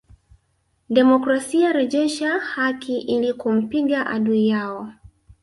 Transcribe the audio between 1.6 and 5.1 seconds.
rejesha haki ili kumpiga adui yao